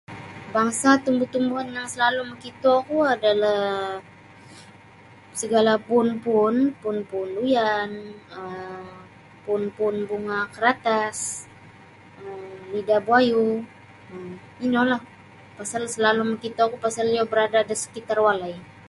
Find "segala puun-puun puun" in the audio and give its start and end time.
5.41-6.97